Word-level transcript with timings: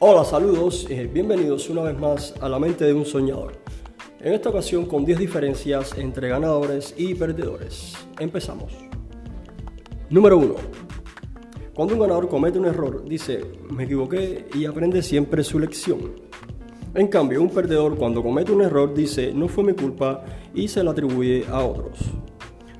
Hola, 0.00 0.24
saludos, 0.24 0.86
eh, 0.90 1.10
bienvenidos 1.12 1.68
una 1.68 1.82
vez 1.82 1.98
más 1.98 2.32
a 2.40 2.48
la 2.48 2.60
mente 2.60 2.84
de 2.84 2.92
un 2.92 3.04
soñador. 3.04 3.54
En 4.20 4.32
esta 4.32 4.50
ocasión 4.50 4.86
con 4.86 5.04
10 5.04 5.18
diferencias 5.18 5.98
entre 5.98 6.28
ganadores 6.28 6.94
y 6.96 7.16
perdedores. 7.16 7.94
Empezamos. 8.20 8.72
Número 10.08 10.38
1. 10.38 10.54
Cuando 11.74 11.94
un 11.94 12.00
ganador 12.00 12.28
comete 12.28 12.60
un 12.60 12.66
error, 12.66 13.04
dice, 13.08 13.44
me 13.72 13.86
equivoqué 13.86 14.46
y 14.54 14.66
aprende 14.66 15.02
siempre 15.02 15.42
su 15.42 15.58
lección. 15.58 16.12
En 16.94 17.08
cambio, 17.08 17.42
un 17.42 17.50
perdedor 17.50 17.96
cuando 17.96 18.22
comete 18.22 18.52
un 18.52 18.62
error 18.62 18.94
dice, 18.94 19.32
no 19.34 19.48
fue 19.48 19.64
mi 19.64 19.72
culpa 19.72 20.22
y 20.54 20.68
se 20.68 20.84
lo 20.84 20.92
atribuye 20.92 21.44
a 21.50 21.64
otros. 21.64 21.98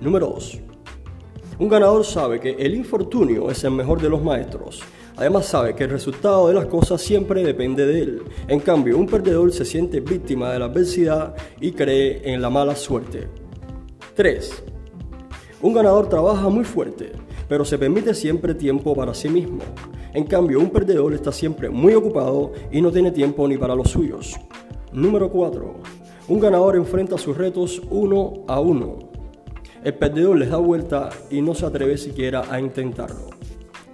Número 0.00 0.28
2. 0.28 0.60
Un 1.58 1.68
ganador 1.68 2.06
sabe 2.06 2.40
que 2.40 2.52
el 2.52 2.74
infortunio 2.74 3.50
es 3.50 3.62
el 3.64 3.72
mejor 3.72 4.00
de 4.00 4.08
los 4.08 4.22
maestros 4.22 4.82
Además 5.16 5.46
sabe 5.46 5.74
que 5.74 5.84
el 5.84 5.90
resultado 5.90 6.48
de 6.48 6.54
las 6.54 6.66
cosas 6.66 7.00
siempre 7.00 7.44
depende 7.44 7.86
de 7.86 8.02
él. 8.02 8.22
En 8.48 8.60
cambio, 8.60 8.96
un 8.96 9.06
perdedor 9.06 9.52
se 9.52 9.64
siente 9.64 10.00
víctima 10.00 10.52
de 10.52 10.58
la 10.58 10.66
adversidad 10.66 11.34
y 11.60 11.72
cree 11.72 12.32
en 12.32 12.40
la 12.40 12.50
mala 12.50 12.74
suerte. 12.74 13.28
3. 14.14 14.64
Un 15.60 15.74
ganador 15.74 16.08
trabaja 16.08 16.48
muy 16.48 16.64
fuerte, 16.64 17.12
pero 17.48 17.64
se 17.64 17.78
permite 17.78 18.14
siempre 18.14 18.54
tiempo 18.54 18.94
para 18.94 19.14
sí 19.14 19.28
mismo. 19.28 19.58
En 20.14 20.24
cambio, 20.24 20.58
un 20.58 20.70
perdedor 20.70 21.14
está 21.14 21.30
siempre 21.30 21.70
muy 21.70 21.94
ocupado 21.94 22.52
y 22.70 22.80
no 22.80 22.90
tiene 22.90 23.10
tiempo 23.10 23.46
ni 23.46 23.56
para 23.56 23.74
los 23.74 23.90
suyos. 23.90 24.34
Número 24.92 25.30
4. 25.30 25.74
Un 26.28 26.40
ganador 26.40 26.76
enfrenta 26.76 27.16
sus 27.18 27.36
retos 27.36 27.82
uno 27.90 28.44
a 28.46 28.60
uno. 28.60 28.98
El 29.84 29.94
perdedor 29.94 30.36
les 30.38 30.50
da 30.50 30.58
vuelta 30.58 31.08
y 31.30 31.40
no 31.40 31.54
se 31.54 31.66
atreve 31.66 31.98
siquiera 31.98 32.44
a 32.50 32.60
intentarlo. 32.60 33.30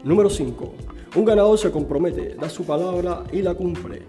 Número 0.04 0.28
5. 0.28 0.72
Un 1.14 1.24
ganador 1.24 1.58
se 1.58 1.70
compromete, 1.70 2.34
da 2.34 2.50
su 2.50 2.64
palabra 2.64 3.24
y 3.32 3.40
la 3.40 3.54
cumple. 3.54 4.02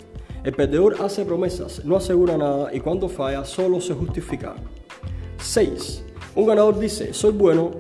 El 0.44 0.54
perdedor 0.54 0.98
hace 1.02 1.24
promesas, 1.24 1.84
no 1.86 1.96
asegura 1.96 2.38
nada 2.38 2.74
y 2.74 2.82
cuando 2.82 3.08
falla 3.08 3.46
solo 3.46 3.80
se 3.80 3.94
justifica. 3.94 4.56
6. 5.38 6.04
Un 6.36 6.46
ganador 6.46 6.78
dice, 6.78 7.14
soy 7.14 7.32
bueno, 7.32 7.72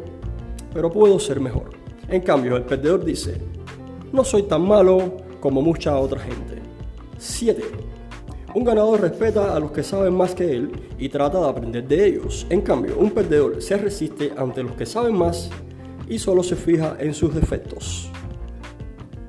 pero 0.73 0.89
puedo 0.89 1.20
ser 1.20 1.42
mejor. 1.42 1.72
En 2.08 2.22
cambio, 2.22 2.56
el 2.56 2.64
perdedor 2.64 3.03
dice, 3.03 3.42
no 4.14 4.23
soy 4.23 4.44
tan 4.44 4.61
malo 4.61 5.17
como 5.42 5.61
mucha 5.61 5.98
otra 5.98 6.22
gente. 6.22 6.61
7. 7.17 7.61
Un 8.56 8.64
ganador 8.64 9.02
respeta 9.02 9.54
a 9.54 9.59
los 9.59 9.72
que 9.72 9.83
saben 9.83 10.14
más 10.14 10.33
que 10.33 10.56
él 10.56 10.72
y 10.98 11.09
trata 11.09 11.39
de 11.39 11.50
aprender 11.50 11.88
de 11.88 12.08
ellos. 12.08 12.48
En 12.50 12.61
cambio, 12.61 12.98
un 12.98 13.11
perdedor 13.11 13.61
se 13.61 13.78
resiste 13.78 14.31
ante 14.38 14.64
los 14.64 14.73
que 14.73 14.86
saben 14.86 15.16
más 15.16 15.50
y 16.08 16.17
solo 16.20 16.42
se 16.42 16.56
fija 16.56 16.95
en 17.00 17.14
sus 17.14 17.36
defectos. 17.36 18.09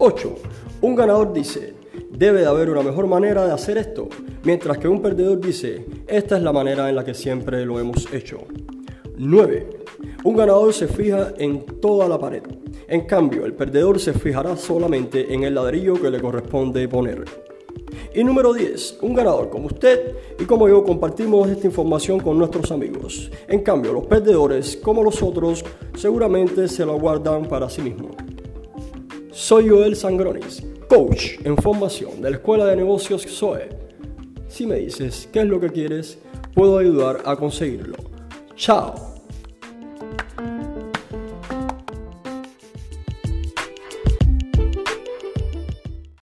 8. 0.03 0.35
Un 0.81 0.95
ganador 0.95 1.31
dice, 1.31 1.75
debe 2.11 2.41
de 2.41 2.47
haber 2.47 2.71
una 2.71 2.81
mejor 2.81 3.07
manera 3.07 3.45
de 3.45 3.53
hacer 3.53 3.77
esto, 3.77 4.09
mientras 4.45 4.79
que 4.79 4.89
un 4.89 5.03
perdedor 5.03 5.39
dice, 5.39 5.85
esta 6.07 6.39
es 6.39 6.43
la 6.43 6.55
manera 6.55 6.89
en 6.89 6.97
la 6.97 7.05
que 7.05 7.13
siempre 7.13 7.67
lo 7.67 7.79
hemos 7.79 8.11
hecho. 8.11 8.39
9. 9.19 9.69
Un 10.25 10.37
ganador 10.37 10.73
se 10.73 10.89
fija 10.89 11.35
en 11.37 11.67
toda 11.83 12.09
la 12.09 12.19
pared. 12.19 12.43
En 12.89 13.03
cambio, 13.03 13.45
el 13.45 13.53
perdedor 13.53 14.01
se 14.01 14.15
fijará 14.15 14.57
solamente 14.57 15.35
en 15.35 15.43
el 15.43 15.55
ladrillo 15.55 16.01
que 16.01 16.11
le 16.11 16.19
corresponde 16.19 16.89
poner. 16.89 17.27
Y 18.15 18.25
número 18.25 18.55
10, 18.55 19.01
un 19.03 19.13
ganador 19.13 19.51
como 19.51 19.67
usted 19.67 20.15
y 20.39 20.45
como 20.45 20.67
yo 20.67 20.83
compartimos 20.83 21.47
esta 21.51 21.67
información 21.67 22.21
con 22.21 22.39
nuestros 22.39 22.73
amigos. 22.73 23.31
En 23.49 23.61
cambio, 23.61 23.93
los 23.93 24.07
perdedores, 24.07 24.79
como 24.79 25.05
los 25.05 25.23
otros, 25.23 25.63
seguramente 25.95 26.69
se 26.69 26.87
lo 26.87 26.99
guardan 26.99 27.45
para 27.45 27.69
sí 27.69 27.83
mismos. 27.83 28.17
Soy 29.33 29.69
Joel 29.69 29.95
Sangronis, 29.95 30.61
coach 30.89 31.39
en 31.45 31.57
formación 31.57 32.21
de 32.21 32.31
la 32.31 32.37
Escuela 32.39 32.67
de 32.67 32.75
Negocios 32.75 33.23
SOE. 33.23 33.69
Si 34.49 34.67
me 34.67 34.75
dices 34.75 35.29
qué 35.33 35.41
es 35.41 35.47
lo 35.47 35.61
que 35.61 35.71
quieres, 35.71 36.19
puedo 36.53 36.79
ayudar 36.79 37.23
a 37.25 37.37
conseguirlo. 37.37 37.95
Chao. 38.57 39.10